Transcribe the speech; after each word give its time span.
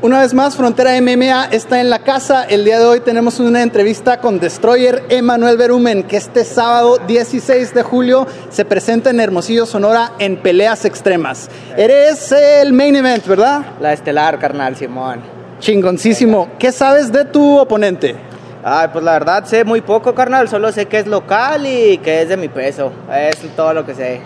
Una 0.00 0.20
vez 0.20 0.32
más, 0.32 0.56
Frontera 0.56 0.92
MMA 1.00 1.46
está 1.46 1.80
en 1.80 1.90
la 1.90 1.98
casa. 1.98 2.44
El 2.44 2.64
día 2.64 2.78
de 2.78 2.84
hoy 2.84 3.00
tenemos 3.00 3.40
una 3.40 3.62
entrevista 3.62 4.20
con 4.20 4.38
Destroyer 4.38 5.02
Emanuel 5.08 5.56
Berumen, 5.56 6.04
que 6.04 6.16
este 6.16 6.44
sábado 6.44 6.98
16 7.08 7.74
de 7.74 7.82
julio 7.82 8.24
se 8.48 8.64
presenta 8.64 9.10
en 9.10 9.18
Hermosillo, 9.18 9.66
Sonora, 9.66 10.12
en 10.20 10.36
peleas 10.36 10.84
extremas. 10.84 11.50
Eres 11.76 12.30
el 12.30 12.72
main 12.72 12.94
event, 12.94 13.26
¿verdad? 13.26 13.62
La 13.80 13.92
estelar, 13.92 14.38
carnal, 14.38 14.76
Simón. 14.76 15.20
Chingoncísimo. 15.58 16.50
¿Qué 16.60 16.70
sabes 16.70 17.10
de 17.10 17.24
tu 17.24 17.58
oponente? 17.58 18.14
Ay, 18.62 18.90
pues 18.92 19.04
la 19.04 19.14
verdad 19.14 19.46
sé 19.46 19.64
muy 19.64 19.80
poco, 19.80 20.14
carnal. 20.14 20.48
Solo 20.48 20.70
sé 20.70 20.86
que 20.86 21.00
es 21.00 21.08
local 21.08 21.66
y 21.66 21.98
que 21.98 22.22
es 22.22 22.28
de 22.28 22.36
mi 22.36 22.46
peso. 22.46 22.92
Es 23.12 23.36
todo 23.56 23.74
lo 23.74 23.84
que 23.84 23.96
sé. 23.96 24.20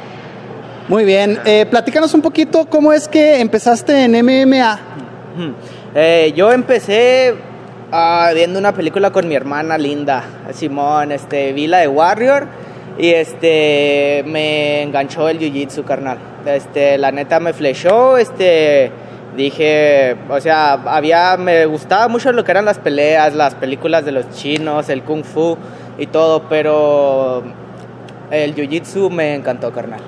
Muy 0.88 1.06
bien. 1.06 1.40
Eh, 1.46 1.64
platícanos 1.64 2.12
un 2.12 2.20
poquito 2.20 2.66
cómo 2.66 2.92
es 2.92 3.08
que 3.08 3.40
empezaste 3.40 4.04
en 4.04 4.12
MMA. 4.12 4.91
Eh, 5.94 6.32
yo 6.36 6.52
empecé 6.52 7.34
ah, 7.90 8.30
viendo 8.34 8.58
una 8.58 8.72
película 8.72 9.10
con 9.10 9.28
mi 9.28 9.34
hermana 9.34 9.78
Linda, 9.78 10.24
Simón, 10.52 11.12
este, 11.12 11.52
vi 11.52 11.66
la 11.66 11.78
de 11.78 11.88
Warrior 11.88 12.46
y 12.98 13.10
este, 13.10 14.22
me 14.26 14.82
enganchó 14.82 15.28
el 15.28 15.38
jiu-jitsu, 15.38 15.84
carnal. 15.84 16.18
Este, 16.44 16.98
la 16.98 17.12
neta 17.12 17.40
me 17.40 17.52
flechó, 17.52 18.18
este, 18.18 18.90
dije, 19.36 20.16
o 20.28 20.40
sea, 20.40 20.72
había, 20.72 21.36
me 21.36 21.66
gustaba 21.66 22.08
mucho 22.08 22.32
lo 22.32 22.44
que 22.44 22.50
eran 22.50 22.64
las 22.64 22.78
peleas, 22.78 23.34
las 23.34 23.54
películas 23.54 24.04
de 24.04 24.12
los 24.12 24.30
chinos, 24.30 24.88
el 24.88 25.02
kung 25.02 25.24
fu 25.24 25.56
y 25.98 26.06
todo, 26.06 26.44
pero 26.48 27.42
el 28.30 28.54
jiu-jitsu 28.54 29.10
me 29.10 29.34
encantó, 29.34 29.72
carnal. 29.72 30.00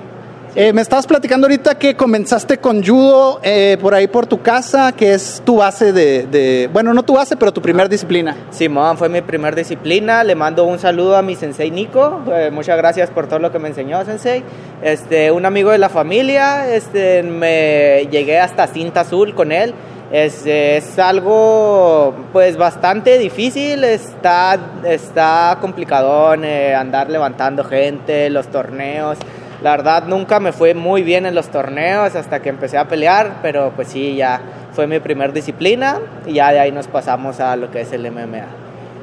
Eh, 0.57 0.71
me 0.71 0.81
estabas 0.81 1.05
platicando 1.05 1.47
ahorita 1.47 1.77
que 1.77 1.97
comenzaste 1.97 2.59
con 2.59 2.81
judo 2.81 3.41
eh, 3.43 3.77
por 3.81 3.93
ahí 3.93 4.07
por 4.07 4.25
tu 4.25 4.41
casa, 4.41 4.93
que 4.93 5.13
es 5.13 5.41
tu 5.43 5.57
base 5.57 5.91
de, 5.91 6.69
bueno, 6.71 6.93
no 6.93 7.03
tu 7.03 7.15
base, 7.15 7.35
pero 7.35 7.51
tu 7.51 7.61
primer 7.61 7.89
disciplina. 7.89 8.37
Simón, 8.51 8.97
fue 8.97 9.09
mi 9.09 9.21
primer 9.21 9.53
disciplina. 9.53 10.23
Le 10.23 10.33
mando 10.33 10.63
un 10.63 10.79
saludo 10.79 11.17
a 11.17 11.21
mi 11.21 11.35
sensei 11.35 11.71
Nico. 11.71 12.21
Eh, 12.31 12.51
muchas 12.53 12.77
gracias 12.77 13.09
por 13.09 13.27
todo 13.27 13.39
lo 13.39 13.51
que 13.51 13.59
me 13.59 13.67
enseñó, 13.67 14.05
sensei. 14.05 14.43
Este, 14.81 15.29
un 15.29 15.45
amigo 15.45 15.71
de 15.71 15.77
la 15.77 15.89
familia, 15.89 16.73
este, 16.73 17.21
me 17.21 18.07
llegué 18.09 18.39
hasta 18.39 18.65
cinta 18.67 19.01
azul 19.01 19.35
con 19.35 19.51
él. 19.51 19.73
Es, 20.09 20.45
es, 20.45 20.97
algo 20.99 22.13
pues 22.31 22.55
bastante 22.55 23.17
difícil, 23.17 23.83
está, 23.83 24.57
está 24.85 25.57
complicadón 25.59 26.45
andar 26.45 27.09
levantando 27.09 27.65
gente, 27.65 28.29
los 28.29 28.47
torneos. 28.47 29.17
La 29.65 29.71
verdad 29.71 30.03
nunca 30.05 30.39
me 30.39 30.51
fue 30.51 30.75
muy 30.75 31.01
bien 31.01 31.25
en 31.25 31.33
los 31.33 31.47
torneos 31.47 32.15
hasta 32.15 32.39
que 32.39 32.49
empecé 32.49 32.77
a 32.77 32.87
pelear, 32.87 33.39
pero 33.41 33.73
pues 33.75 33.87
sí, 33.87 34.15
ya 34.15 34.39
fue 34.73 34.85
mi 34.85 34.99
primer 34.99 35.33
disciplina 35.33 35.97
y 36.27 36.33
ya 36.33 36.51
de 36.51 36.59
ahí 36.59 36.71
nos 36.71 36.85
pasamos 36.85 37.39
a 37.39 37.55
lo 37.55 37.71
que 37.71 37.81
es 37.81 37.91
el 37.91 38.11
MMA. 38.11 38.45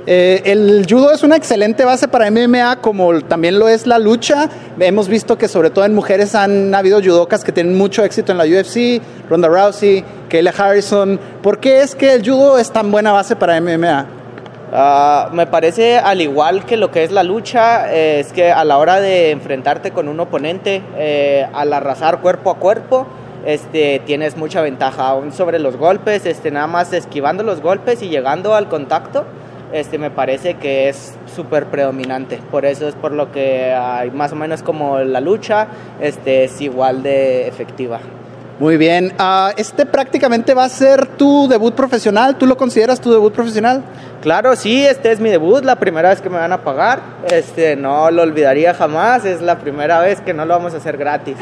Eh, 0.06 0.40
el 0.44 0.86
judo 0.88 1.10
es 1.10 1.24
una 1.24 1.34
excelente 1.34 1.84
base 1.84 2.06
para 2.06 2.30
MMA, 2.30 2.76
como 2.76 3.22
también 3.22 3.58
lo 3.58 3.68
es 3.68 3.88
la 3.88 3.98
lucha. 3.98 4.48
Hemos 4.78 5.08
visto 5.08 5.36
que 5.36 5.48
sobre 5.48 5.70
todo 5.70 5.84
en 5.84 5.96
mujeres 5.96 6.36
han 6.36 6.72
habido 6.76 7.00
judocas 7.00 7.42
que 7.42 7.50
tienen 7.50 7.76
mucho 7.76 8.04
éxito 8.04 8.30
en 8.30 8.38
la 8.38 8.44
UFC, 8.44 9.02
Ronda 9.28 9.48
Rousey, 9.48 10.04
Kayla 10.28 10.54
Harrison. 10.56 11.18
¿Por 11.42 11.58
qué 11.58 11.80
es 11.80 11.96
que 11.96 12.14
el 12.14 12.22
judo 12.22 12.60
es 12.60 12.70
tan 12.70 12.92
buena 12.92 13.10
base 13.10 13.34
para 13.34 13.60
MMA? 13.60 14.21
Ah, 14.74 15.28
me 15.34 15.46
parece 15.46 15.98
al 15.98 16.22
igual 16.22 16.64
que 16.64 16.78
lo 16.78 16.90
que 16.90 17.04
es 17.04 17.12
la 17.12 17.22
lucha, 17.22 17.92
eh, 17.92 18.20
es 18.20 18.32
que 18.32 18.50
a 18.50 18.64
la 18.64 18.78
hora 18.78 19.02
de 19.02 19.30
enfrentarte 19.30 19.90
con 19.90 20.08
un 20.08 20.18
oponente, 20.18 20.82
eh, 20.96 21.46
al 21.52 21.74
arrasar 21.74 22.22
cuerpo 22.22 22.50
a 22.50 22.54
cuerpo, 22.54 23.06
este, 23.44 24.00
tienes 24.06 24.38
mucha 24.38 24.62
ventaja 24.62 25.08
aún 25.08 25.30
sobre 25.32 25.58
los 25.58 25.76
golpes, 25.76 26.24
este, 26.24 26.50
nada 26.50 26.68
más 26.68 26.90
esquivando 26.94 27.42
los 27.42 27.60
golpes 27.60 28.00
y 28.00 28.08
llegando 28.08 28.54
al 28.54 28.70
contacto, 28.70 29.26
este, 29.74 29.98
me 29.98 30.10
parece 30.10 30.54
que 30.54 30.88
es 30.88 31.18
súper 31.26 31.66
predominante. 31.66 32.38
Por 32.50 32.64
eso 32.64 32.88
es 32.88 32.94
por 32.94 33.12
lo 33.12 33.30
que 33.30 33.74
hay 33.74 34.10
más 34.10 34.32
o 34.32 34.36
menos 34.36 34.62
como 34.62 35.00
la 35.00 35.20
lucha 35.20 35.68
este, 36.00 36.44
es 36.44 36.58
igual 36.62 37.02
de 37.02 37.46
efectiva. 37.46 38.00
Muy 38.62 38.76
bien, 38.76 39.12
ah, 39.18 39.50
este 39.56 39.86
prácticamente 39.86 40.54
va 40.54 40.62
a 40.62 40.68
ser 40.68 41.08
tu 41.08 41.48
debut 41.48 41.74
profesional, 41.74 42.36
¿tú 42.36 42.46
lo 42.46 42.56
consideras 42.56 43.00
tu 43.00 43.10
debut 43.10 43.34
profesional? 43.34 43.82
Claro, 44.20 44.54
sí, 44.54 44.86
este 44.86 45.10
es 45.10 45.18
mi 45.18 45.30
debut, 45.30 45.64
la 45.64 45.74
primera 45.74 46.10
vez 46.10 46.20
que 46.20 46.30
me 46.30 46.38
van 46.38 46.52
a 46.52 46.62
pagar, 46.62 47.00
este, 47.28 47.74
no 47.74 48.12
lo 48.12 48.22
olvidaría 48.22 48.72
jamás, 48.72 49.24
es 49.24 49.42
la 49.42 49.58
primera 49.58 49.98
vez 49.98 50.20
que 50.20 50.32
no 50.32 50.44
lo 50.44 50.54
vamos 50.54 50.74
a 50.74 50.76
hacer 50.76 50.96
gratis. 50.96 51.36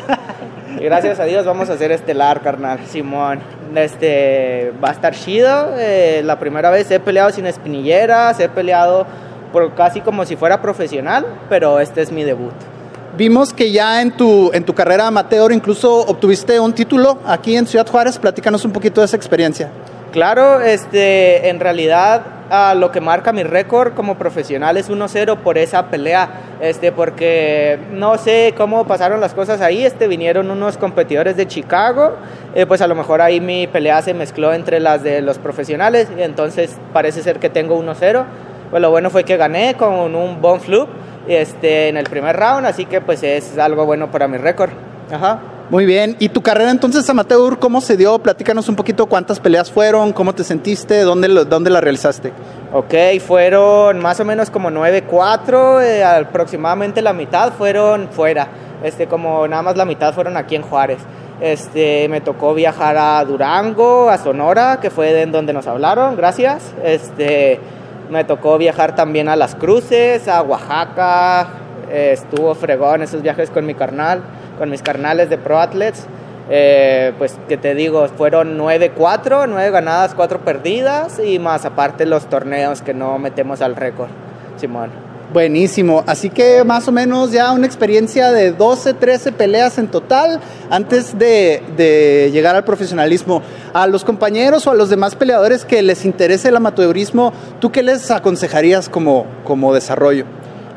y 0.78 0.82
gracias 0.84 1.20
a 1.20 1.24
Dios 1.24 1.44
vamos 1.44 1.68
a 1.68 1.74
hacer 1.74 1.92
estelar, 1.92 2.40
carnal, 2.40 2.78
Simón. 2.88 3.40
Este, 3.74 4.72
va 4.82 4.88
a 4.88 4.92
estar 4.92 5.14
chido, 5.14 5.74
eh, 5.76 6.22
la 6.24 6.38
primera 6.38 6.70
vez 6.70 6.90
he 6.90 7.00
peleado 7.00 7.32
sin 7.32 7.44
espinilleras, 7.44 8.40
he 8.40 8.48
peleado 8.48 9.06
por 9.52 9.74
casi 9.74 10.00
como 10.00 10.24
si 10.24 10.36
fuera 10.36 10.62
profesional, 10.62 11.26
pero 11.50 11.80
este 11.80 12.00
es 12.00 12.12
mi 12.12 12.24
debut. 12.24 12.54
Vimos 13.20 13.52
que 13.52 13.70
ya 13.70 14.00
en 14.00 14.12
tu, 14.12 14.50
en 14.54 14.64
tu 14.64 14.74
carrera 14.74 15.08
amateur 15.08 15.52
incluso 15.52 15.94
obtuviste 15.94 16.58
un 16.58 16.72
título 16.72 17.18
aquí 17.26 17.54
en 17.54 17.66
Ciudad 17.66 17.86
Juárez. 17.86 18.16
Platícanos 18.16 18.64
un 18.64 18.72
poquito 18.72 19.02
de 19.02 19.04
esa 19.04 19.16
experiencia. 19.18 19.68
Claro, 20.10 20.62
este, 20.62 21.50
en 21.50 21.60
realidad 21.60 22.22
lo 22.76 22.90
que 22.90 23.02
marca 23.02 23.34
mi 23.34 23.42
récord 23.42 23.92
como 23.92 24.16
profesional 24.16 24.78
es 24.78 24.88
1-0 24.88 25.36
por 25.36 25.58
esa 25.58 25.88
pelea, 25.88 26.30
este, 26.62 26.92
porque 26.92 27.78
no 27.92 28.16
sé 28.16 28.54
cómo 28.56 28.86
pasaron 28.86 29.20
las 29.20 29.34
cosas 29.34 29.60
ahí, 29.60 29.84
este, 29.84 30.08
vinieron 30.08 30.50
unos 30.50 30.78
competidores 30.78 31.36
de 31.36 31.46
Chicago, 31.46 32.14
eh, 32.54 32.64
pues 32.64 32.80
a 32.80 32.86
lo 32.86 32.94
mejor 32.94 33.20
ahí 33.20 33.38
mi 33.38 33.66
pelea 33.66 34.00
se 34.00 34.14
mezcló 34.14 34.54
entre 34.54 34.80
las 34.80 35.02
de 35.02 35.20
los 35.20 35.38
profesionales, 35.38 36.08
y 36.18 36.22
entonces 36.22 36.74
parece 36.94 37.22
ser 37.22 37.38
que 37.38 37.50
tengo 37.50 37.78
1-0. 37.78 38.24
Pues 38.70 38.80
lo 38.80 38.90
bueno 38.90 39.10
fue 39.10 39.24
que 39.24 39.36
gané 39.36 39.74
con 39.74 40.14
un 40.14 40.40
bon 40.40 40.60
flip 40.60 40.88
este, 41.28 41.88
en 41.88 41.96
el 41.96 42.04
primer 42.04 42.36
round, 42.36 42.66
así 42.66 42.86
que 42.86 43.00
pues 43.00 43.22
es 43.22 43.58
algo 43.58 43.86
bueno 43.86 44.10
para 44.10 44.28
mi 44.28 44.38
récord. 44.38 44.70
Ajá. 45.10 45.40
Muy 45.70 45.86
bien. 45.86 46.16
¿Y 46.18 46.30
tu 46.30 46.42
carrera 46.42 46.72
entonces 46.72 47.08
amateur, 47.08 47.60
cómo 47.60 47.80
se 47.80 47.96
dio? 47.96 48.18
Platícanos 48.18 48.68
un 48.68 48.74
poquito 48.74 49.06
cuántas 49.06 49.38
peleas 49.38 49.70
fueron, 49.70 50.12
cómo 50.12 50.34
te 50.34 50.42
sentiste, 50.42 51.02
dónde, 51.02 51.28
dónde 51.44 51.70
la 51.70 51.80
realizaste. 51.80 52.32
Ok, 52.72 52.94
fueron 53.24 54.00
más 54.00 54.18
o 54.18 54.24
menos 54.24 54.50
como 54.50 54.70
9-4, 54.70 55.82
eh, 55.82 56.04
aproximadamente 56.04 57.02
la 57.02 57.12
mitad 57.12 57.52
fueron 57.52 58.08
fuera. 58.08 58.48
Este, 58.82 59.06
como 59.06 59.46
nada 59.46 59.62
más 59.62 59.76
la 59.76 59.84
mitad 59.84 60.12
fueron 60.12 60.36
aquí 60.36 60.56
en 60.56 60.62
Juárez. 60.62 60.98
Este, 61.40 62.08
me 62.08 62.20
tocó 62.20 62.52
viajar 62.52 62.96
a 62.98 63.24
Durango, 63.24 64.10
a 64.10 64.18
Sonora, 64.18 64.80
que 64.82 64.90
fue 64.90 65.22
en 65.22 65.30
donde 65.30 65.52
nos 65.52 65.68
hablaron, 65.68 66.16
gracias. 66.16 66.74
Este, 66.82 67.60
me 68.10 68.24
tocó 68.24 68.58
viajar 68.58 68.94
también 68.94 69.28
a 69.28 69.36
Las 69.36 69.54
Cruces, 69.54 70.28
a 70.28 70.42
Oaxaca, 70.42 71.48
estuvo 71.90 72.54
fregón 72.54 73.02
esos 73.02 73.22
viajes 73.22 73.50
con 73.50 73.66
mi 73.66 73.74
carnal 73.74 74.22
con 74.60 74.68
mis 74.68 74.82
carnales 74.82 75.30
de 75.30 75.38
Pro 75.38 75.58
Athletes. 75.58 76.06
Eh, 76.50 77.12
pues 77.16 77.38
que 77.48 77.56
te 77.56 77.74
digo, 77.74 78.06
fueron 78.08 78.58
9-4, 78.58 79.46
9 79.48 79.70
ganadas, 79.70 80.14
4 80.14 80.40
perdidas 80.40 81.18
y 81.18 81.38
más 81.38 81.64
aparte 81.64 82.04
los 82.04 82.26
torneos 82.26 82.82
que 82.82 82.92
no 82.92 83.18
metemos 83.18 83.62
al 83.62 83.74
récord, 83.74 84.10
Simón. 84.56 85.09
Buenísimo, 85.32 86.02
así 86.08 86.28
que 86.28 86.64
más 86.64 86.88
o 86.88 86.92
menos 86.92 87.30
ya 87.30 87.52
una 87.52 87.64
experiencia 87.64 88.32
de 88.32 88.50
12, 88.50 88.94
13 88.94 89.30
peleas 89.30 89.78
en 89.78 89.86
total 89.86 90.40
antes 90.70 91.16
de, 91.16 92.30
llegar 92.32 92.56
al 92.56 92.64
profesionalismo. 92.64 93.40
A 93.72 93.86
los 93.86 94.04
compañeros 94.04 94.66
o 94.66 94.72
a 94.72 94.74
los 94.74 94.90
demás 94.90 95.14
peleadores 95.14 95.64
que 95.64 95.82
les 95.82 96.04
interese 96.04 96.48
el 96.48 96.56
amateurismo, 96.56 97.32
¿tú 97.60 97.70
qué 97.70 97.84
les 97.84 98.10
aconsejarías 98.10 98.88
como, 98.88 99.24
como 99.44 99.72
desarrollo? 99.72 100.24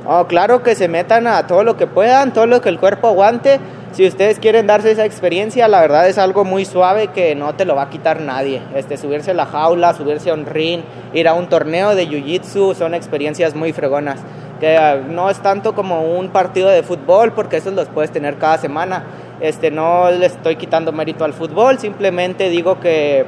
Oh, 0.06 0.28
claro 0.28 0.62
que 0.62 0.76
se 0.76 0.88
metan 0.88 1.26
a 1.26 1.48
todo 1.48 1.64
lo 1.64 1.76
que 1.76 1.88
puedan, 1.88 2.32
todo 2.32 2.46
lo 2.46 2.62
que 2.62 2.70
el 2.70 2.80
cuerpo 2.80 3.08
aguante. 3.08 3.60
Si 3.94 4.06
ustedes 4.08 4.38
quieren 4.38 4.68
darse 4.68 4.92
esa 4.92 5.06
experiencia, 5.06 5.68
la 5.68 5.80
verdad 5.80 6.08
es 6.10 6.18
algo 6.18 6.44
muy 6.44 6.66
suave 6.66 7.08
que 7.08 7.36
no 7.36 7.56
te 7.56 7.64
lo 7.64 7.76
va 7.76 7.84
a 7.84 7.90
quitar 7.90 8.22
nadie. 8.22 8.62
Este, 8.76 8.98
subirse 8.98 9.32
a 9.32 9.34
la 9.34 9.46
jaula, 9.46 9.94
subirse 9.94 10.30
a 10.30 10.34
un 10.34 10.46
ring, 10.46 10.82
ir 11.14 11.28
a 11.28 11.34
un 11.34 11.48
torneo 11.48 11.96
de 11.96 12.08
jiu-jitsu, 12.08 12.76
son 12.76 12.94
experiencias 12.96 13.56
muy 13.56 13.72
fregonas. 13.72 14.20
Ah, 14.66 14.98
no 15.08 15.30
es 15.30 15.40
tanto 15.40 15.74
como 15.74 16.18
un 16.18 16.30
partido 16.30 16.70
de 16.70 16.84
fútbol, 16.84 17.34
porque 17.34 17.58
esos 17.58 17.74
los 17.74 17.88
puedes 17.88 18.12
tener 18.12 18.38
cada 18.38 18.58
semana. 18.58 19.04
Este, 19.40 19.72
no 19.72 20.10
le 20.10 20.26
estoy 20.26 20.56
quitando 20.56 20.92
mérito 20.92 21.26
al 21.26 21.34
fútbol, 21.34 21.80
simplemente 21.80 22.50
digo 22.50 22.80
que 22.80 23.26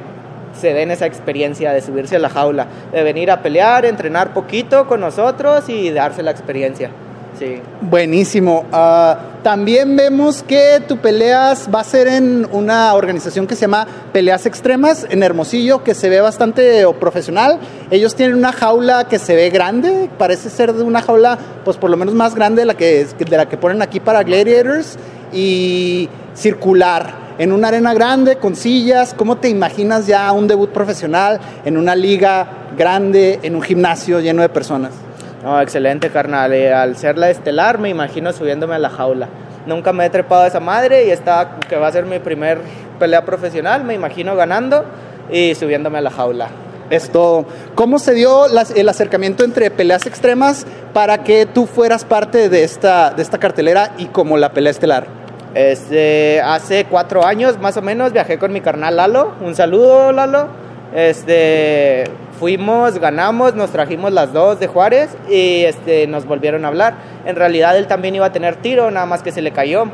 se 0.58 0.72
den 0.72 0.90
esa 0.90 1.06
experiencia 1.06 1.72
de 1.72 1.82
subirse 1.82 2.16
a 2.16 2.18
la 2.18 2.30
jaula, 2.30 2.66
de 2.92 3.02
venir 3.02 3.30
a 3.30 3.42
pelear, 3.42 3.84
entrenar 3.84 4.32
poquito 4.32 4.86
con 4.86 5.00
nosotros 5.00 5.68
y 5.68 5.90
darse 5.90 6.22
la 6.22 6.30
experiencia. 6.30 6.90
Sí. 7.38 7.60
Buenísimo. 7.82 8.64
Ah, 8.72 9.18
también 9.46 9.94
vemos 9.94 10.42
que 10.42 10.82
tu 10.88 10.96
peleas 10.96 11.68
va 11.72 11.78
a 11.78 11.84
ser 11.84 12.08
en 12.08 12.48
una 12.50 12.92
organización 12.94 13.46
que 13.46 13.54
se 13.54 13.60
llama 13.60 13.86
Peleas 14.12 14.44
Extremas 14.44 15.06
en 15.08 15.22
Hermosillo, 15.22 15.84
que 15.84 15.94
se 15.94 16.08
ve 16.08 16.20
bastante 16.20 16.84
profesional. 16.98 17.60
Ellos 17.92 18.16
tienen 18.16 18.36
una 18.36 18.50
jaula 18.50 19.06
que 19.06 19.20
se 19.20 19.36
ve 19.36 19.50
grande, 19.50 20.10
parece 20.18 20.50
ser 20.50 20.72
de 20.72 20.82
una 20.82 21.00
jaula, 21.00 21.38
pues 21.64 21.76
por 21.76 21.90
lo 21.90 21.96
menos 21.96 22.12
más 22.12 22.34
grande 22.34 22.62
de 22.62 22.66
la 22.66 22.74
que, 22.74 23.06
de 23.06 23.36
la 23.36 23.48
que 23.48 23.56
ponen 23.56 23.82
aquí 23.82 24.00
para 24.00 24.24
Gladiators 24.24 24.98
y 25.32 26.08
circular. 26.34 27.26
en 27.38 27.52
una 27.52 27.68
arena 27.68 27.94
grande, 27.94 28.38
con 28.38 28.56
sillas. 28.56 29.14
¿Cómo 29.14 29.36
te 29.36 29.48
imaginas 29.48 30.08
ya 30.08 30.32
un 30.32 30.48
debut 30.48 30.70
profesional 30.70 31.38
en 31.64 31.76
una 31.76 31.94
liga 31.94 32.48
grande, 32.76 33.38
en 33.44 33.54
un 33.54 33.62
gimnasio 33.62 34.18
lleno 34.18 34.42
de 34.42 34.48
personas? 34.48 35.05
No, 35.46 35.60
excelente, 35.60 36.10
carnal. 36.10 36.52
Y 36.56 36.66
al 36.66 36.96
ser 36.96 37.16
la 37.16 37.30
estelar, 37.30 37.78
me 37.78 37.88
imagino 37.88 38.32
subiéndome 38.32 38.74
a 38.74 38.80
la 38.80 38.90
jaula. 38.90 39.28
Nunca 39.64 39.92
me 39.92 40.04
he 40.04 40.10
trepado 40.10 40.42
a 40.42 40.48
esa 40.48 40.58
madre 40.58 41.06
y 41.06 41.10
esta 41.10 41.58
que 41.68 41.76
va 41.76 41.86
a 41.86 41.92
ser 41.92 42.04
mi 42.04 42.18
primer 42.18 42.58
pelea 42.98 43.24
profesional, 43.24 43.84
me 43.84 43.94
imagino 43.94 44.34
ganando 44.34 44.84
y 45.30 45.54
subiéndome 45.54 45.98
a 45.98 46.00
la 46.00 46.10
jaula. 46.10 46.48
Esto, 46.90 47.46
¿cómo 47.76 48.00
se 48.00 48.14
dio 48.14 48.46
el 48.74 48.88
acercamiento 48.88 49.44
entre 49.44 49.70
peleas 49.70 50.04
extremas 50.06 50.66
para 50.92 51.22
que 51.22 51.46
tú 51.46 51.66
fueras 51.66 52.04
parte 52.04 52.48
de 52.48 52.64
esta, 52.64 53.10
de 53.10 53.22
esta 53.22 53.38
cartelera 53.38 53.92
y 53.98 54.06
como 54.06 54.38
la 54.38 54.50
pelea 54.52 54.72
estelar? 54.72 55.06
Este, 55.54 56.40
hace 56.40 56.86
cuatro 56.86 57.24
años 57.24 57.56
más 57.60 57.76
o 57.76 57.82
menos 57.82 58.12
viajé 58.12 58.36
con 58.40 58.52
mi 58.52 58.62
carnal 58.62 58.96
Lalo. 58.96 59.34
Un 59.40 59.54
saludo, 59.54 60.10
Lalo. 60.10 60.48
Este, 60.92 62.04
fuimos, 62.38 62.98
ganamos, 62.98 63.54
nos 63.54 63.70
trajimos 63.70 64.12
las 64.12 64.32
dos 64.32 64.60
de 64.60 64.66
Juárez 64.66 65.10
y 65.28 65.64
este, 65.64 66.06
nos 66.06 66.26
volvieron 66.26 66.64
a 66.64 66.68
hablar. 66.68 66.94
En 67.24 67.36
realidad 67.36 67.76
él 67.76 67.86
también 67.86 68.14
iba 68.14 68.26
a 68.26 68.32
tener 68.32 68.56
tiro, 68.56 68.90
nada 68.90 69.06
más 69.06 69.22
que 69.22 69.32
se 69.32 69.42
le 69.42 69.52
cayó. 69.52 69.84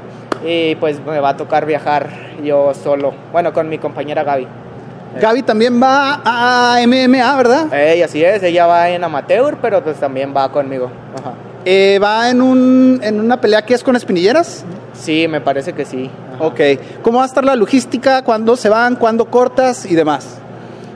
Y 0.45 0.75
pues 0.77 1.01
me 1.05 1.21
va 1.21 1.31
a 1.31 1.37
tocar 1.37 1.67
viajar 1.67 2.09
yo 2.43 2.75
solo. 2.75 3.15
Bueno, 3.31 3.53
con 3.53 3.69
mi 3.69 3.79
compañera 3.79 4.25
Gaby. 4.25 4.47
Gaby 5.21 5.43
también 5.43 5.81
va 5.81 6.21
a 6.25 6.79
MMA, 6.87 7.37
¿verdad? 7.37 7.73
Ella 7.73 8.07
así 8.07 8.25
es, 8.25 8.43
ella 8.43 8.67
va 8.67 8.89
en 8.91 9.05
amateur, 9.05 9.59
pero 9.61 9.83
pues 9.85 9.99
también 9.99 10.35
va 10.35 10.51
conmigo. 10.51 10.91
Eh, 11.65 12.01
¿Va 12.03 12.29
en, 12.29 12.43
un, 12.43 13.01
en 13.03 13.21
una 13.21 13.41
pelea 13.41 13.63
que 13.63 13.75
es 13.75 13.85
con 13.85 13.95
espinilleras? 13.95 14.65
Sí, 14.95 15.29
me 15.29 15.41
parece 15.41 15.75
que 15.75 15.85
sí. 15.85 16.11
Ok. 16.41 16.61
¿Cómo 17.03 17.19
va 17.19 17.25
a 17.25 17.27
estar 17.27 17.45
la 17.45 17.55
logística? 17.55 18.23
¿Cuándo 18.23 18.57
se 18.57 18.69
van? 18.69 18.97
¿Cuándo 18.97 19.27
cortas? 19.27 19.87
Y 19.87 19.95
demás. 19.95 20.39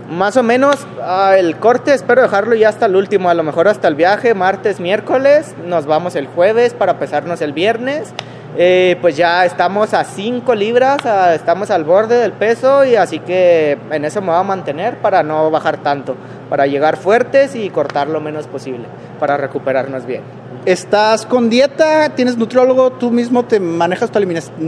Más 0.09 0.37
o 0.37 0.43
menos 0.43 0.87
ah, 1.03 1.35
el 1.37 1.57
corte 1.57 1.93
espero 1.93 2.23
dejarlo 2.23 2.55
ya 2.55 2.69
hasta 2.69 2.87
el 2.87 2.97
último, 2.97 3.29
a 3.29 3.35
lo 3.35 3.43
mejor 3.43 3.67
hasta 3.67 3.89
el 3.89 3.97
viaje, 3.97 4.35
martes, 4.35 4.79
miércoles, 4.79 5.55
nos 5.67 5.87
vamos 5.87 6.15
el 6.15 6.29
jueves 6.29 6.75
para 6.75 6.99
pesarnos 6.99 7.41
el 7.41 7.53
viernes 7.53 8.13
eh, 8.59 8.97
pues 9.03 9.19
ya 9.19 9.45
estamos 9.45 9.93
a 9.93 10.03
5 10.05 10.55
libras, 10.55 10.97
estamos 11.35 11.71
al 11.71 11.85
borde 11.85 12.19
del 12.19 12.33
peso 12.33 12.87
y 12.87 12.97
así 12.97 13.19
que 13.19 13.77
en 13.91 14.05
eso 14.07 14.23
me 14.23 14.29
voy 14.29 14.37
a 14.37 14.45
mantener 14.45 14.97
para 14.97 15.23
no 15.23 15.51
bajar 15.51 15.83
tanto, 15.83 16.17
para 16.49 16.67
llegar 16.67 16.97
fuertes 16.97 17.55
y 17.55 17.69
cortar 17.69 18.09
lo 18.09 18.19
menos 18.23 18.47
posible, 18.47 18.87
para 19.21 19.37
recuperarnos 19.37 20.07
bien. 20.07 20.23
¿Estás 20.67 21.27
con 21.27 21.49
dieta? 21.49 22.09
¿Tienes 22.17 22.37
nutriólogo? 22.37 22.91
¿Tú 22.91 23.13
mismo 23.13 23.45
te 23.45 23.61
manejas 23.61 24.11
tu 24.11 24.19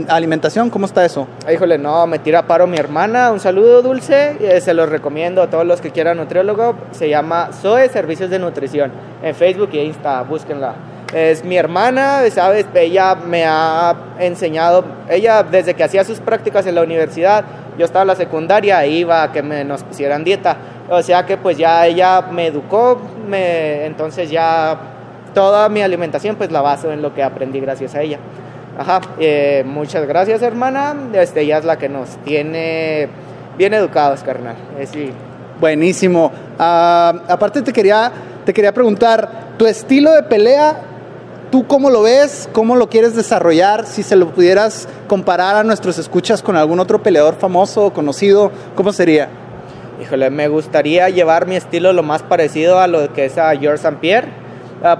alimentación? 0.07 0.69
¿Cómo 0.69 0.85
está 0.85 1.03
eso? 1.03 1.27
Híjole, 1.51 1.77
no, 1.77 2.07
me 2.07 2.19
tira 2.19 2.47
paro 2.47 2.67
mi 2.67 2.77
hermana. 2.77 3.33
Un 3.33 3.41
saludo, 3.41 3.81
Dulce. 3.81 4.37
Eh, 4.39 4.61
se 4.61 4.73
los 4.73 4.87
recomiendo 4.87 5.41
a 5.41 5.49
todos 5.49 5.65
los 5.65 5.81
que 5.81 5.91
quieran 5.91 6.15
nutriólogo. 6.15 6.75
Se 6.91 7.09
llama 7.09 7.49
Zoe 7.51 7.89
Servicios 7.89 8.29
de 8.29 8.39
Nutrición. 8.39 8.93
En 9.21 9.35
Facebook 9.35 9.71
y 9.73 9.79
Insta, 9.79 10.21
búsquenla 10.21 10.73
es 11.11 11.43
mi 11.43 11.57
hermana, 11.57 12.21
¿sabes? 12.29 12.67
Ella 12.71 13.15
me 13.15 13.43
ha 13.43 13.95
enseñado, 14.19 14.85
ella 15.09 15.41
desde 15.41 15.73
que 15.73 15.83
hacía 15.83 16.03
sus 16.03 16.19
prácticas 16.19 16.67
en 16.67 16.75
la 16.75 16.83
universidad, 16.83 17.43
yo 17.79 17.85
estaba 17.85 18.03
en 18.03 18.09
la 18.09 18.15
secundaria, 18.15 18.85
iba 18.85 19.23
a 19.23 19.31
que 19.31 19.41
nos 19.41 19.81
pusieran 19.83 20.23
dieta. 20.23 20.55
O 20.87 21.01
sea 21.01 21.25
que 21.25 21.35
pues 21.35 21.57
ya 21.57 21.87
ella 21.87 22.21
me 22.31 22.45
educó, 22.45 23.01
me, 23.27 23.87
entonces 23.87 24.29
ya 24.29 24.98
toda 25.39 25.69
mi 25.69 25.81
alimentación 25.81 26.35
pues 26.35 26.51
la 26.51 26.59
baso 26.59 26.91
en 26.91 27.01
lo 27.01 27.13
que 27.13 27.23
aprendí 27.23 27.61
gracias 27.61 27.95
a 27.95 28.01
ella. 28.01 28.19
Ajá, 28.77 28.99
eh, 29.19 29.63
muchas 29.65 30.05
gracias 30.05 30.41
hermana, 30.41 30.93
este, 31.13 31.43
ella 31.43 31.59
es 31.59 31.63
la 31.63 31.77
que 31.77 31.87
nos 31.87 32.17
tiene 32.25 33.07
bien 33.57 33.73
educados, 33.73 34.21
carnal. 34.21 34.57
Eh, 34.77 34.85
sí. 34.85 35.11
Buenísimo. 35.61 36.29
Ah, 36.57 37.13
aparte 37.29 37.61
te 37.61 37.71
quería, 37.71 38.11
te 38.45 38.53
quería 38.53 38.73
preguntar, 38.73 39.55
¿tu 39.57 39.65
estilo 39.65 40.11
de 40.11 40.23
pelea 40.23 40.81
¿Tú 41.51 41.65
cómo 41.65 41.89
lo 41.89 42.03
ves? 42.03 42.49
¿Cómo 42.51 42.75
lo 42.75 42.89
quieres 42.89 43.15
desarrollar? 43.15 43.87
Si 43.87 44.03
se 44.03 44.17
lo 44.17 44.31
pudieras 44.31 44.87
comparar 45.07 45.55
a 45.55 45.63
nuestros 45.63 45.97
escuchas 45.97 46.43
con 46.43 46.55
algún 46.55 46.79
otro 46.79 47.01
peleador 47.01 47.35
famoso 47.35 47.85
o 47.85 47.93
conocido, 47.93 48.51
¿cómo 48.75 48.93
sería? 48.93 49.29
Híjole, 49.99 50.29
me 50.29 50.47
gustaría 50.47 51.09
llevar 51.09 51.47
mi 51.47 51.55
estilo 51.55 51.91
lo 51.91 52.03
más 52.03 52.23
parecido 52.23 52.79
a 52.79 52.87
lo 52.87 53.11
que 53.13 53.25
es 53.25 53.39
a 53.39 53.49
George 53.55 53.87
St. 53.87 53.97
Pierre, 53.99 54.27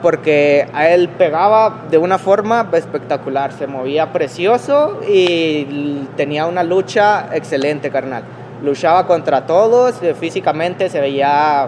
porque 0.01 0.67
a 0.73 0.89
él 0.89 1.07
pegaba 1.09 1.85
de 1.89 1.97
una 1.97 2.17
forma 2.17 2.67
espectacular, 2.73 3.53
se 3.53 3.65
movía 3.67 4.11
precioso 4.11 4.99
y 5.07 6.05
tenía 6.17 6.45
una 6.45 6.63
lucha 6.63 7.29
excelente, 7.33 7.89
carnal. 7.89 8.23
Luchaba 8.61 9.07
contra 9.07 9.45
todos, 9.45 10.03
eh, 10.03 10.13
físicamente 10.13 10.89
se 10.89 10.99
veía 10.99 11.67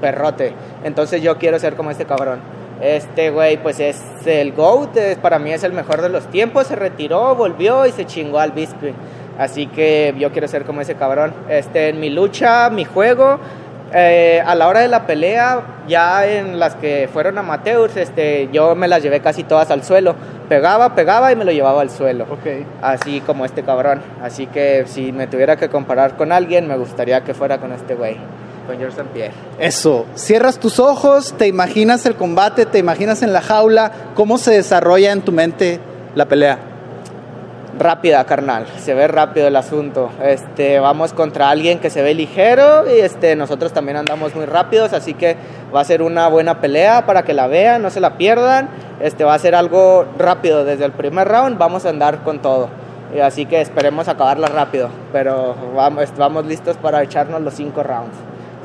perrote. 0.00 0.54
Entonces 0.82 1.22
yo 1.22 1.36
quiero 1.36 1.58
ser 1.58 1.76
como 1.76 1.90
este 1.90 2.06
cabrón. 2.06 2.40
Este 2.80 3.30
güey, 3.30 3.62
pues 3.62 3.78
es 3.80 4.02
el 4.24 4.52
GOAT, 4.52 5.18
para 5.20 5.38
mí 5.38 5.52
es 5.52 5.62
el 5.62 5.72
mejor 5.72 6.00
de 6.02 6.08
los 6.08 6.26
tiempos. 6.28 6.66
Se 6.66 6.74
retiró, 6.74 7.34
volvió 7.36 7.86
y 7.86 7.92
se 7.92 8.06
chingó 8.06 8.40
al 8.40 8.52
Bisping. 8.52 8.94
Así 9.38 9.66
que 9.66 10.14
yo 10.18 10.32
quiero 10.32 10.48
ser 10.48 10.64
como 10.64 10.80
ese 10.80 10.94
cabrón. 10.94 11.32
Este, 11.48 11.90
en 11.90 12.00
mi 12.00 12.10
lucha, 12.10 12.70
mi 12.70 12.84
juego, 12.84 13.38
eh, 13.94 14.42
a 14.44 14.54
la 14.54 14.68
hora 14.68 14.80
de 14.80 14.88
la 14.88 15.06
pelea, 15.06 15.62
ya 15.86 16.26
en 16.26 16.58
las 16.58 16.74
que 16.76 17.08
fueron 17.12 17.38
amateurs, 17.38 17.96
este, 17.96 18.48
yo 18.52 18.74
me 18.74 18.88
las 18.88 19.02
llevé 19.02 19.20
casi 19.20 19.44
todas 19.44 19.70
al 19.70 19.84
suelo. 19.84 20.14
Pegaba, 20.48 20.94
pegaba 20.94 21.32
y 21.32 21.36
me 21.36 21.44
lo 21.44 21.52
llevaba 21.52 21.82
al 21.82 21.90
suelo. 21.90 22.26
Okay. 22.30 22.66
Así 22.80 23.20
como 23.20 23.44
este 23.44 23.62
cabrón. 23.62 24.02
Así 24.22 24.46
que 24.46 24.84
si 24.86 25.12
me 25.12 25.26
tuviera 25.26 25.56
que 25.56 25.68
comparar 25.68 26.16
con 26.16 26.32
alguien, 26.32 26.66
me 26.66 26.76
gustaría 26.76 27.22
que 27.22 27.34
fuera 27.34 27.58
con 27.58 27.72
este 27.72 27.94
güey 27.94 28.16
con 28.66 28.78
George 28.78 28.96
St. 28.96 29.10
Pierre. 29.12 29.34
Eso, 29.58 30.06
cierras 30.14 30.58
tus 30.58 30.78
ojos, 30.78 31.34
te 31.36 31.48
imaginas 31.48 32.06
el 32.06 32.14
combate, 32.14 32.64
te 32.64 32.78
imaginas 32.78 33.22
en 33.22 33.32
la 33.32 33.40
jaula, 33.40 33.90
cómo 34.14 34.38
se 34.38 34.52
desarrolla 34.52 35.10
en 35.10 35.22
tu 35.22 35.32
mente 35.32 35.80
la 36.14 36.26
pelea. 36.26 36.71
Rápida, 37.78 38.24
carnal, 38.24 38.66
se 38.78 38.92
ve 38.92 39.08
rápido 39.08 39.46
el 39.46 39.56
asunto. 39.56 40.10
Este, 40.22 40.78
vamos 40.78 41.12
contra 41.12 41.48
alguien 41.48 41.78
que 41.78 41.88
se 41.88 42.02
ve 42.02 42.14
ligero 42.14 42.84
y 42.86 43.00
este, 43.00 43.34
nosotros 43.34 43.72
también 43.72 43.96
andamos 43.96 44.34
muy 44.34 44.44
rápidos, 44.44 44.92
así 44.92 45.14
que 45.14 45.36
va 45.74 45.80
a 45.80 45.84
ser 45.84 46.02
una 46.02 46.28
buena 46.28 46.60
pelea 46.60 47.06
para 47.06 47.22
que 47.22 47.32
la 47.32 47.46
vean, 47.46 47.80
no 47.80 47.90
se 47.90 48.00
la 48.00 48.18
pierdan. 48.18 48.68
Este, 49.00 49.24
va 49.24 49.34
a 49.34 49.38
ser 49.38 49.54
algo 49.54 50.04
rápido 50.18 50.64
desde 50.64 50.84
el 50.84 50.92
primer 50.92 51.26
round, 51.28 51.58
vamos 51.58 51.86
a 51.86 51.88
andar 51.88 52.22
con 52.22 52.40
todo. 52.40 52.68
Así 53.22 53.46
que 53.46 53.60
esperemos 53.60 54.08
acabarla 54.08 54.48
rápido, 54.48 54.88
pero 55.12 55.54
vamos, 55.74 56.04
vamos 56.16 56.46
listos 56.46 56.76
para 56.76 57.02
echarnos 57.02 57.40
los 57.42 57.54
cinco 57.54 57.82
rounds. 57.82 58.16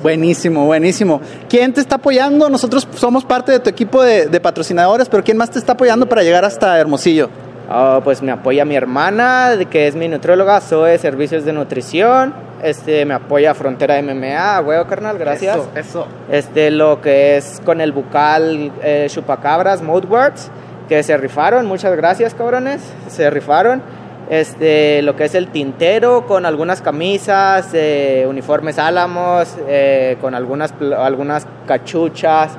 Buenísimo, 0.02 0.66
buenísimo. 0.66 1.22
¿Quién 1.50 1.74
te 1.74 1.82
está 1.82 1.96
apoyando? 1.96 2.50
Nosotros 2.50 2.88
somos 2.96 3.26
parte 3.26 3.52
de 3.52 3.60
tu 3.60 3.70
equipo 3.70 4.04
de, 4.04 4.40
patrocinadores, 4.40 5.10
pero 5.10 5.24
¿quién 5.24 5.38
más 5.38 5.50
te 5.50 5.60
está 5.60 5.74
apoyando 5.74 6.08
para 6.08 6.22
llegar 6.22 6.46
hasta 6.46 6.78
Hermosillo? 6.80 7.30
Oh, 7.70 8.02
pues 8.04 8.22
me 8.22 8.32
apoya 8.32 8.64
mi 8.66 8.76
hermana, 8.76 9.52
que 9.70 9.88
es 9.88 9.96
mi 9.96 10.08
nutrióloga, 10.08 10.62
soy 10.62 10.98
Servicios 10.98 11.44
de 11.44 11.54
Nutrición. 11.54 12.34
Este, 12.64 13.06
me 13.06 13.14
apoya 13.14 13.54
Frontera 13.54 14.02
MMA, 14.02 14.62
huevo 14.62 14.86
carnal, 14.86 15.18
gracias. 15.18 15.58
Eso, 15.58 15.70
eso. 15.76 16.08
Este, 16.32 16.72
lo 16.72 17.02
que 17.02 17.38
es 17.38 17.62
con 17.66 17.82
el 17.82 17.92
bucal 17.92 18.72
eh, 18.82 19.08
Chupacabras, 19.10 19.82
Modeworks, 19.82 20.50
que 20.88 21.04
se 21.04 21.18
rifaron, 21.18 21.66
muchas 21.66 21.96
gracias 21.96 22.34
cabrones, 22.34 22.82
se 23.10 23.30
rifaron 23.30 23.82
este, 24.30 25.02
lo 25.04 25.16
que 25.16 25.26
es 25.26 25.36
el 25.36 25.48
tintero 25.48 26.26
con 26.28 26.46
algunas 26.46 26.82
camisas, 26.82 27.70
eh, 27.74 28.26
uniformes 28.28 28.78
álamos, 28.78 29.56
eh, 29.68 30.18
con 30.20 30.36
algunas, 30.36 30.74
algunas 30.98 31.48
cachuchas. 31.66 32.52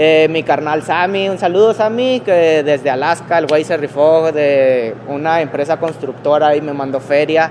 Eh, 0.00 0.28
mi 0.30 0.44
carnal 0.44 0.84
Sammy, 0.84 1.28
un 1.28 1.38
saludo 1.38 1.74
Sammy, 1.74 2.20
que 2.20 2.62
desde 2.62 2.88
Alaska 2.88 3.36
el 3.38 3.48
güey 3.48 3.64
se 3.64 3.76
rifó 3.76 4.30
de 4.30 4.94
una 5.08 5.40
empresa 5.40 5.78
constructora 5.78 6.54
y 6.54 6.60
me 6.60 6.72
mandó 6.72 7.00
feria. 7.00 7.50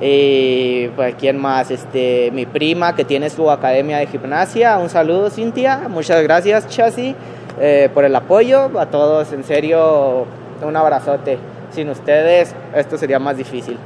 Y 0.00 0.88
pues, 0.96 1.14
¿quién 1.16 1.38
más? 1.38 1.70
Este, 1.70 2.30
mi 2.32 2.46
prima 2.46 2.96
que 2.96 3.04
tiene 3.04 3.28
su 3.28 3.50
academia 3.50 3.98
de 3.98 4.06
gimnasia. 4.06 4.78
Un 4.78 4.88
saludo, 4.88 5.28
Cintia. 5.28 5.86
Muchas 5.90 6.22
gracias, 6.22 6.66
Chasi, 6.66 7.14
por 7.92 8.04
el 8.06 8.16
apoyo. 8.16 8.70
A 8.80 8.86
todos, 8.86 9.32
en 9.34 9.44
serio, 9.44 10.26
un 10.62 10.76
abrazote 10.76 11.38
sin 11.74 11.88
ustedes 11.88 12.54
esto 12.74 12.96
sería 12.98 13.18
más 13.18 13.36
difícil. 13.36 13.78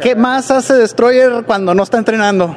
¿Qué 0.00 0.14
más 0.14 0.50
hace 0.50 0.74
Destroyer 0.74 1.44
cuando 1.44 1.74
no 1.74 1.82
está 1.82 1.98
entrenando? 1.98 2.54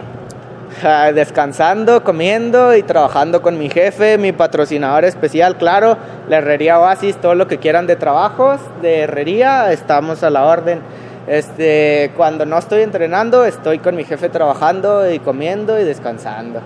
Descansando, 1.13 2.03
comiendo 2.03 2.75
y 2.75 2.81
trabajando 2.81 3.41
con 3.41 3.57
mi 3.57 3.69
jefe, 3.69 4.17
mi 4.17 4.31
patrocinador 4.31 5.05
especial, 5.05 5.57
claro, 5.57 5.97
la 6.27 6.37
Herrería 6.37 6.79
Oasis, 6.79 7.17
todo 7.17 7.35
lo 7.35 7.47
que 7.47 7.57
quieran 7.57 7.87
de 7.87 7.97
trabajos, 7.97 8.59
de 8.81 9.01
herrería, 9.01 9.71
estamos 9.71 10.23
a 10.23 10.29
la 10.29 10.45
orden. 10.45 10.81
Este, 11.27 12.11
cuando 12.17 12.45
no 12.45 12.57
estoy 12.57 12.81
entrenando, 12.81 13.45
estoy 13.45 13.79
con 13.79 13.95
mi 13.95 14.05
jefe 14.05 14.29
trabajando 14.29 15.11
y 15.11 15.19
comiendo 15.19 15.79
y 15.79 15.83
descansando. 15.83 16.61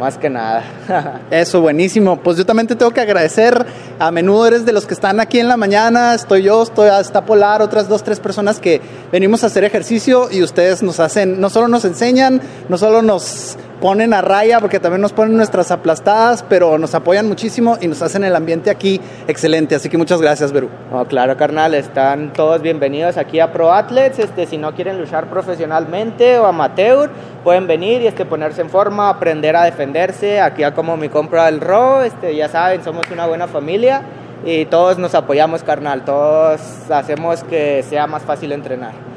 Más 0.00 0.16
que 0.16 0.30
nada. 0.30 0.64
Eso, 1.30 1.60
buenísimo. 1.60 2.22
Pues 2.22 2.38
yo 2.38 2.46
también 2.46 2.66
te 2.66 2.74
tengo 2.74 2.90
que 2.90 3.02
agradecer. 3.02 3.66
A 3.98 4.10
menudo 4.10 4.46
eres 4.46 4.64
de 4.64 4.72
los 4.72 4.86
que 4.86 4.94
están 4.94 5.20
aquí 5.20 5.38
en 5.38 5.46
la 5.46 5.58
mañana. 5.58 6.14
Estoy 6.14 6.42
yo, 6.42 6.62
estoy, 6.62 6.88
está 6.98 7.26
Polar, 7.26 7.60
otras 7.60 7.86
dos, 7.86 8.02
tres 8.02 8.18
personas 8.18 8.60
que 8.60 8.80
venimos 9.12 9.44
a 9.44 9.48
hacer 9.48 9.62
ejercicio 9.62 10.30
y 10.30 10.42
ustedes 10.42 10.82
nos 10.82 11.00
hacen, 11.00 11.38
no 11.38 11.50
solo 11.50 11.68
nos 11.68 11.84
enseñan, 11.84 12.40
no 12.70 12.78
solo 12.78 13.02
nos 13.02 13.58
ponen 13.80 14.12
a 14.12 14.20
raya 14.20 14.60
porque 14.60 14.78
también 14.78 15.00
nos 15.00 15.12
ponen 15.12 15.36
nuestras 15.36 15.70
aplastadas, 15.70 16.44
pero 16.48 16.78
nos 16.78 16.94
apoyan 16.94 17.26
muchísimo 17.26 17.78
y 17.80 17.88
nos 17.88 18.02
hacen 18.02 18.24
el 18.24 18.36
ambiente 18.36 18.70
aquí 18.70 19.00
excelente. 19.26 19.74
Así 19.74 19.88
que 19.88 19.96
muchas 19.96 20.20
gracias, 20.20 20.52
Beru. 20.52 20.68
No, 20.92 21.06
claro, 21.06 21.36
carnal, 21.36 21.74
están 21.74 22.32
todos 22.32 22.60
bienvenidos 22.60 23.16
aquí 23.16 23.40
a 23.40 23.52
Pro 23.52 23.72
Athletes. 23.72 24.18
Este, 24.18 24.46
si 24.46 24.58
no 24.58 24.74
quieren 24.74 24.98
luchar 24.98 25.28
profesionalmente 25.28 26.38
o 26.38 26.46
amateur, 26.46 27.10
pueden 27.42 27.66
venir 27.66 28.02
y 28.02 28.06
este, 28.06 28.24
ponerse 28.24 28.60
en 28.60 28.70
forma, 28.70 29.08
aprender 29.08 29.56
a 29.56 29.64
defenderse. 29.64 30.40
Aquí 30.40 30.62
a 30.62 30.74
como 30.74 30.96
mi 30.96 31.08
compra 31.08 31.46
del 31.46 31.60
RO, 31.60 32.02
este, 32.02 32.36
ya 32.36 32.48
saben, 32.48 32.84
somos 32.84 33.10
una 33.10 33.26
buena 33.26 33.48
familia 33.48 34.02
y 34.44 34.66
todos 34.66 34.98
nos 34.98 35.14
apoyamos, 35.14 35.62
carnal. 35.62 36.04
Todos 36.04 36.60
hacemos 36.90 37.42
que 37.44 37.82
sea 37.82 38.06
más 38.06 38.22
fácil 38.22 38.52
entrenar. 38.52 39.09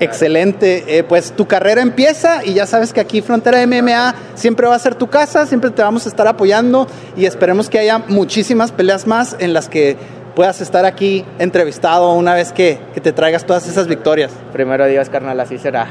Excelente, 0.00 0.98
eh, 0.98 1.02
pues 1.02 1.32
tu 1.32 1.46
carrera 1.46 1.82
empieza 1.82 2.44
y 2.44 2.54
ya 2.54 2.66
sabes 2.66 2.92
que 2.92 3.00
aquí 3.00 3.20
Frontera 3.20 3.66
MMA 3.66 4.14
siempre 4.34 4.66
va 4.66 4.74
a 4.74 4.78
ser 4.78 4.94
tu 4.94 5.08
casa, 5.08 5.46
siempre 5.46 5.70
te 5.70 5.82
vamos 5.82 6.06
a 6.06 6.08
estar 6.08 6.26
apoyando 6.26 6.86
y 7.16 7.26
esperemos 7.26 7.68
que 7.68 7.78
haya 7.78 7.98
muchísimas 7.98 8.70
peleas 8.70 9.06
más 9.06 9.36
en 9.38 9.52
las 9.52 9.68
que 9.68 9.96
puedas 10.34 10.60
estar 10.60 10.84
aquí 10.84 11.24
entrevistado 11.40 12.12
una 12.12 12.34
vez 12.34 12.52
que, 12.52 12.78
que 12.94 13.00
te 13.00 13.12
traigas 13.12 13.44
todas 13.44 13.66
esas 13.66 13.88
victorias. 13.88 14.30
Primero 14.52 14.86
Dios, 14.86 15.08
carnal, 15.08 15.40
así 15.40 15.58
será. 15.58 15.88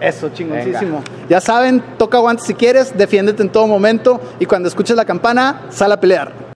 Eso, 0.00 0.28
chingoncísimo. 0.28 1.02
Ya 1.28 1.40
saben, 1.40 1.82
toca 1.98 2.18
guantes 2.18 2.46
si 2.46 2.54
quieres, 2.54 2.96
defiéndete 2.96 3.42
en 3.42 3.48
todo 3.48 3.66
momento 3.66 4.20
y 4.38 4.46
cuando 4.46 4.68
escuches 4.68 4.96
la 4.96 5.04
campana, 5.04 5.62
sal 5.70 5.90
a 5.92 5.98
pelear. 5.98 6.53